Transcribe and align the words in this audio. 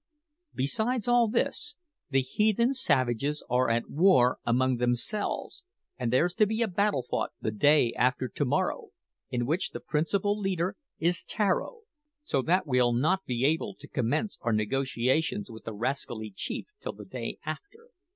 Besides 0.55 1.07
all 1.07 1.27
this, 1.27 1.75
the 2.09 2.21
heathen 2.23 2.73
savages 2.73 3.45
are 3.51 3.69
at 3.69 3.87
war 3.87 4.39
among 4.47 4.77
themselves, 4.77 5.63
and 5.95 6.11
there's 6.11 6.33
to 6.41 6.47
be 6.47 6.63
a 6.63 6.67
battle 6.67 7.03
fought 7.03 7.33
the 7.39 7.51
day 7.51 7.93
after 7.93 8.27
to 8.27 8.43
morrow, 8.43 8.87
in 9.29 9.45
which 9.45 9.69
the 9.69 9.79
principal 9.79 10.35
leader 10.35 10.75
is 10.97 11.23
Tararo; 11.23 11.81
so 12.23 12.41
that 12.41 12.65
we'll 12.65 12.93
not 12.93 13.25
be 13.25 13.45
able 13.45 13.75
to 13.75 13.87
commence 13.87 14.39
our 14.41 14.53
negotiations 14.53 15.51
with 15.51 15.65
the 15.65 15.73
rascally 15.75 16.31
chief 16.35 16.65
till 16.79 16.93
the 16.93 17.05
day 17.05 17.37
after." 17.45 17.89